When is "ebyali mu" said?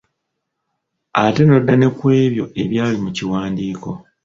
2.61-3.09